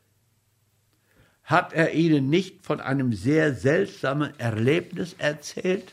[1.44, 5.92] Hat er Ihnen nicht von einem sehr seltsamen Erlebnis erzählt?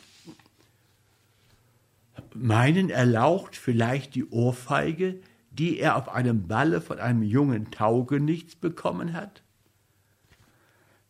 [2.34, 9.14] Meinen erlaucht vielleicht die Ohrfeige, die er auf einem Balle von einem jungen Taugenichts bekommen
[9.14, 9.42] hat?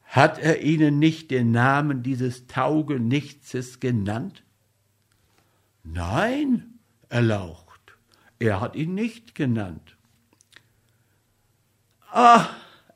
[0.03, 4.43] Hat er Ihnen nicht den Namen dieses Taugenichtses genannt?
[5.83, 6.79] Nein,
[7.09, 7.97] erlaucht,
[8.39, 9.94] er hat ihn nicht genannt.
[12.15, 12.47] Ah,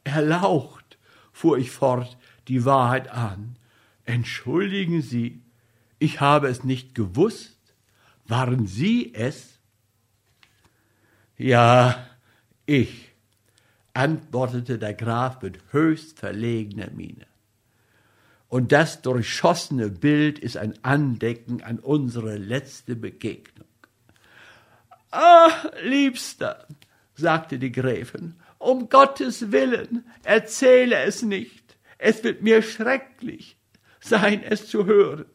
[0.05, 0.97] erlaucht,
[1.33, 3.57] fuhr ich fort, die Wahrheit an.
[4.05, 5.41] Entschuldigen Sie,
[5.99, 7.57] ich habe es nicht gewusst.
[8.25, 9.59] Waren Sie es?
[11.35, 12.07] Ja,
[12.65, 13.11] ich,
[13.93, 17.27] antwortete der Graf mit höchst verlegener Miene.
[18.47, 23.67] Und das durchschossene Bild ist ein Andenken an unsere letzte Begegnung.
[25.11, 25.51] Ah,
[25.83, 26.65] Liebster,
[27.19, 31.77] sagte die Gräfin, um Gottes Willen, erzähle es nicht.
[31.97, 33.57] Es wird mir schrecklich
[33.99, 35.25] sein, es zu hören.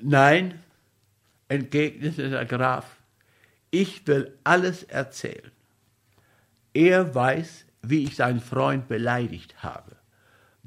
[0.00, 0.60] Nein,
[1.48, 2.96] entgegnete der Graf,
[3.70, 5.50] ich will alles erzählen.
[6.72, 9.96] Er weiß, wie ich seinen Freund beleidigt habe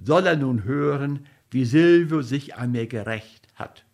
[0.03, 3.85] soll er nun hören, wie Silvio sich an mir gerecht hat.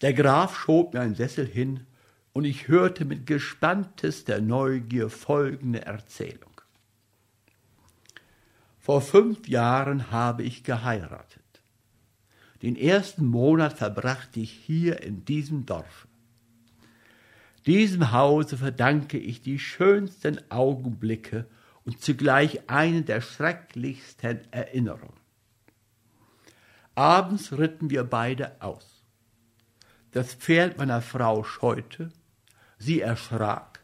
[0.00, 1.86] Der Graf schob mir einen Sessel hin,
[2.32, 6.60] und ich hörte mit gespanntester Neugier folgende Erzählung.
[8.78, 11.42] Vor fünf Jahren habe ich geheiratet.
[12.62, 16.06] Den ersten Monat verbrachte ich hier in diesem Dorf.
[17.66, 21.46] Diesem Hause verdanke ich die schönsten Augenblicke
[21.84, 25.20] und zugleich eine der schrecklichsten Erinnerungen.
[26.94, 29.04] Abends ritten wir beide aus.
[30.10, 32.12] Das Pferd meiner Frau scheute,
[32.82, 33.80] sie erschrak,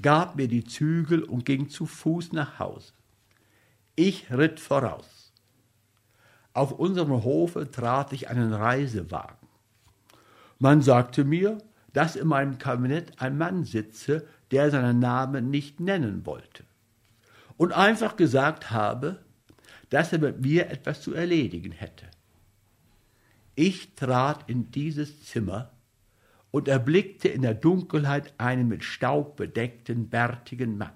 [0.00, 2.92] gab mir die Zügel und ging zu Fuß nach Hause.
[3.94, 5.32] Ich ritt voraus.
[6.54, 9.48] Auf unserem Hofe trat ich einen Reisewagen.
[10.58, 11.58] Man sagte mir,
[11.92, 16.64] dass in meinem Kabinett ein Mann sitze, der seinen Namen nicht nennen wollte
[17.56, 19.20] und einfach gesagt habe,
[19.90, 22.06] dass er mit mir etwas zu erledigen hätte.
[23.54, 25.70] Ich trat in dieses Zimmer
[26.52, 30.92] und erblickte in der Dunkelheit einen mit Staub bedeckten, bärtigen Mann.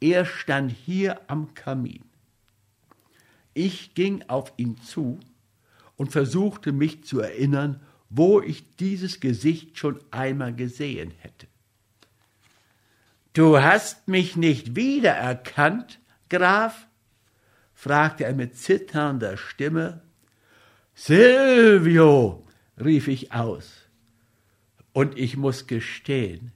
[0.00, 2.02] Er stand hier am Kamin.
[3.54, 5.20] Ich ging auf ihn zu
[5.96, 7.80] und versuchte mich zu erinnern,
[8.10, 11.46] wo ich dieses Gesicht schon einmal gesehen hätte.
[13.32, 16.00] Du hast mich nicht wiedererkannt,
[16.30, 16.86] Graf?
[17.74, 20.02] fragte er mit zitternder Stimme.
[20.94, 22.46] Silvio,
[22.82, 23.85] rief ich aus.
[24.96, 26.52] Und ich muss gestehen,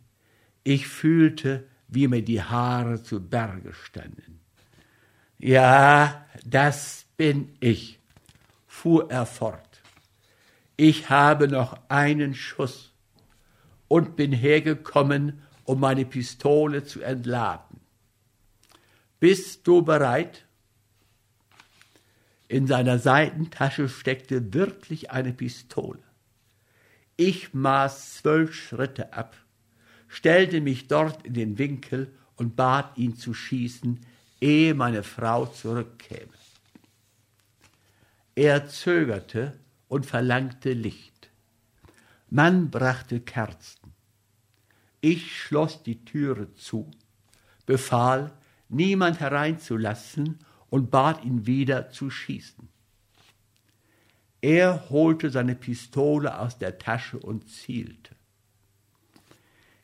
[0.64, 4.40] ich fühlte, wie mir die Haare zu Berge standen.
[5.38, 7.98] Ja, das bin ich,
[8.66, 9.70] fuhr er fort
[10.80, 12.94] ich habe noch einen Schuss
[13.86, 17.80] und bin hergekommen, um meine Pistole zu entladen.
[19.18, 20.46] Bist du bereit?
[22.48, 26.02] In seiner Seitentasche steckte wirklich eine Pistole.
[27.22, 29.36] Ich maß zwölf Schritte ab,
[30.08, 34.00] stellte mich dort in den Winkel und bat ihn zu schießen,
[34.40, 36.32] ehe meine Frau zurückkäme.
[38.34, 41.28] Er zögerte und verlangte Licht.
[42.30, 43.92] Man brachte Kerzen.
[45.02, 46.90] Ich schloss die Türe zu,
[47.66, 48.32] befahl,
[48.70, 50.38] niemand hereinzulassen
[50.70, 52.66] und bat ihn wieder zu schießen.
[54.40, 58.14] Er holte seine Pistole aus der Tasche und zielte.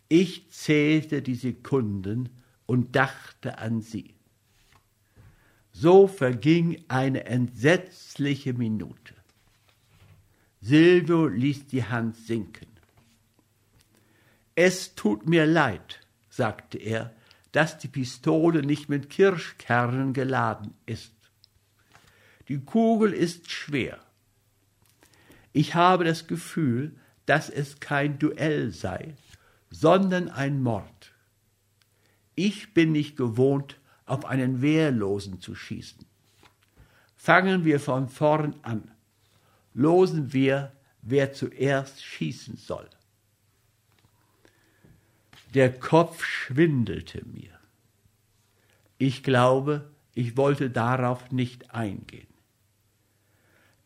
[0.08, 2.30] Ich zählte die Sekunden
[2.64, 4.14] und dachte an sie.
[5.72, 9.14] So verging eine entsetzliche Minute.
[10.62, 12.66] Silvio ließ die Hand sinken.
[14.54, 16.00] Es tut mir leid,
[16.30, 17.14] sagte er,
[17.52, 21.12] dass die Pistole nicht mit Kirschkernen geladen ist.
[22.48, 24.05] Die Kugel ist schwer.
[25.56, 26.94] Ich habe das Gefühl,
[27.24, 29.14] dass es kein Duell sei,
[29.70, 31.12] sondern ein Mord.
[32.34, 36.04] Ich bin nicht gewohnt, auf einen Wehrlosen zu schießen.
[37.16, 38.90] Fangen wir von vorn an
[39.76, 42.88] losen wir, wer zuerst schießen soll.
[45.54, 47.58] Der Kopf schwindelte mir.
[48.98, 52.35] Ich glaube, ich wollte darauf nicht eingehen.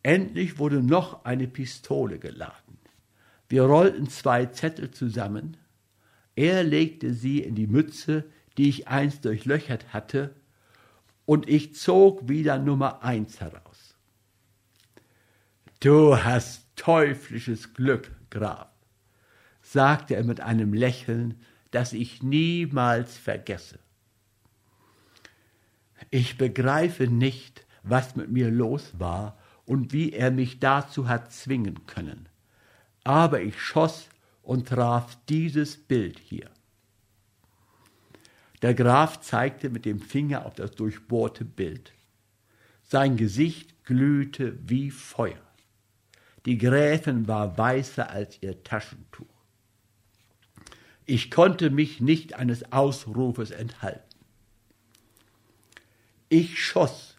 [0.03, 2.79] Endlich wurde noch eine Pistole geladen.
[3.49, 5.57] Wir rollten zwei Zettel zusammen.
[6.37, 8.25] Er legte sie in die Mütze,
[8.57, 10.35] die ich einst durchlöchert hatte,
[11.27, 13.95] und ich zog wieder Nummer eins heraus.
[15.81, 18.69] Du hast teuflisches Glück, Graf,
[19.63, 21.41] sagte er mit einem Lächeln,
[21.71, 23.79] das ich niemals vergesse.
[26.11, 29.40] Ich begreife nicht, was mit mir los war
[29.71, 32.29] und wie er mich dazu hat zwingen können.
[33.05, 34.09] Aber ich schoss
[34.43, 36.51] und traf dieses Bild hier.
[38.63, 41.93] Der Graf zeigte mit dem Finger auf das durchbohrte Bild.
[42.83, 45.41] Sein Gesicht glühte wie Feuer.
[46.47, 49.25] Die Gräfin war weißer als ihr Taschentuch.
[51.07, 54.19] Ich konnte mich nicht eines Ausrufes enthalten.
[56.29, 57.15] Ich schoss,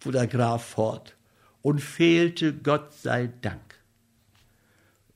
[0.00, 1.13] fuhr der Graf fort,
[1.64, 3.80] und fehlte Gott sei Dank.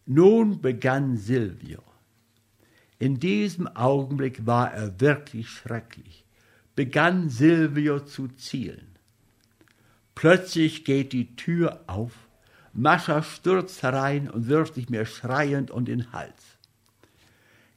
[0.07, 1.83] Nun begann Silvio.
[2.99, 6.25] In diesem Augenblick war er wirklich schrecklich,
[6.75, 8.97] begann Silvio zu zielen.
[10.15, 12.13] Plötzlich geht die Tür auf
[12.73, 16.43] Mascha stürzt herein und wirft sich mir schreiend um den Hals.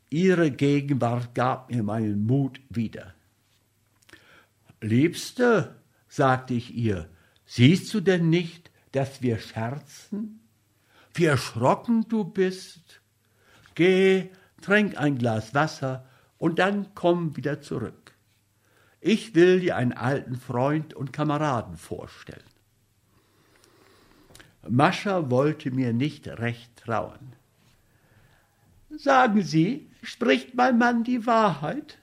[0.10, 3.14] Ihre Gegenwart gab mir meinen Mut wieder.
[4.80, 5.76] Liebste,
[6.08, 7.10] sagte ich ihr,
[7.52, 10.40] siehst du denn nicht, dass wir scherzen?
[11.14, 13.02] Wie erschrocken du bist.
[13.76, 14.30] Geh,
[14.62, 18.14] trink ein Glas Wasser und dann komm wieder zurück.
[19.02, 22.40] Ich will dir einen alten Freund und Kameraden vorstellen.
[24.70, 27.34] Mascha wollte mir nicht recht trauen.
[28.90, 31.98] sagen Sie, spricht mein Mann die Wahrheit?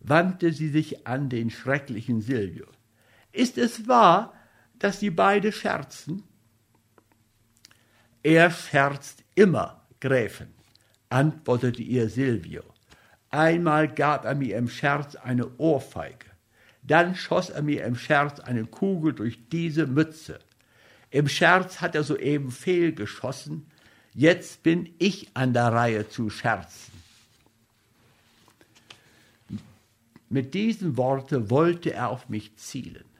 [0.00, 2.66] wandte sie sich an den schrecklichen Silvio.
[3.30, 4.34] Ist es wahr,
[4.82, 6.24] dass Sie beide scherzen?
[8.22, 10.48] Er scherzt immer, Gräfin,
[11.08, 12.62] antwortete ihr Silvio.
[13.30, 16.26] Einmal gab er mir im Scherz eine Ohrfeige,
[16.82, 20.38] dann schoss er mir im Scherz eine Kugel durch diese Mütze.
[21.10, 23.66] Im Scherz hat er soeben fehlgeschossen,
[24.14, 26.92] jetzt bin ich an der Reihe zu scherzen.
[30.28, 33.11] Mit diesen Worten wollte er auf mich zielen.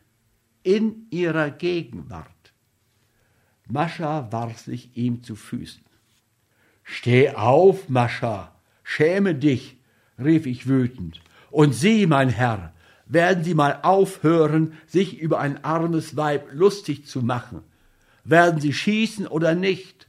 [0.62, 2.28] In ihrer Gegenwart.
[3.68, 5.82] Mascha warf sich ihm zu Füßen.
[6.84, 9.78] Steh auf, Mascha, schäme dich,
[10.18, 11.20] rief ich wütend.
[11.50, 12.72] Und Sie, mein Herr,
[13.06, 17.62] werden Sie mal aufhören, sich über ein armes Weib lustig zu machen.
[18.24, 20.08] Werden Sie schießen oder nicht?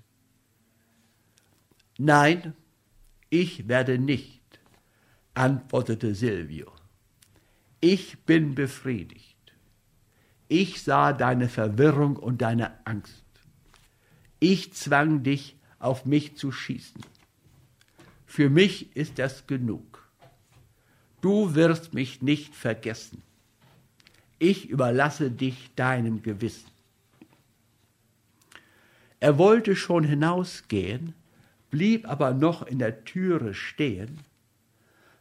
[1.97, 2.53] Nein,
[3.29, 4.41] ich werde nicht,
[5.33, 6.71] antwortete Silvio.
[7.81, 9.32] Ich bin befriedigt.
[10.55, 13.25] Ich sah deine Verwirrung und deine Angst.
[14.39, 17.01] Ich zwang dich, auf mich zu schießen.
[18.27, 20.07] Für mich ist das genug.
[21.21, 23.23] Du wirst mich nicht vergessen.
[24.37, 26.69] Ich überlasse dich deinem Gewissen.
[29.19, 31.15] Er wollte schon hinausgehen,
[31.71, 34.19] blieb aber noch in der Türe stehen,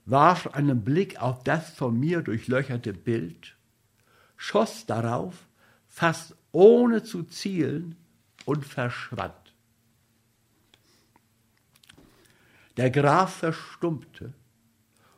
[0.05, 3.57] warf einen Blick auf das von mir durchlöcherte Bild,
[4.43, 5.47] schoss darauf,
[5.87, 7.97] fast ohne zu zielen,
[8.45, 9.55] und verschwand.
[12.77, 14.33] Der Graf verstummte.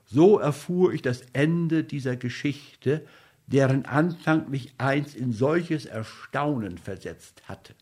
[0.05, 3.07] So erfuhr ich das Ende dieser Geschichte,
[3.47, 7.75] deren Anfang mich einst in solches Erstaunen versetzt hatte.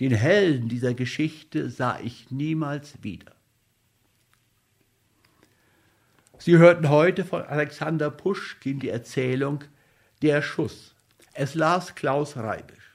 [0.00, 3.35] Den Helden dieser Geschichte sah ich niemals wieder.
[6.38, 9.64] Sie hörten heute von Alexander Puschkin die Erzählung
[10.22, 10.94] Der Schuss.
[11.32, 12.85] Es las Klaus Reibisch.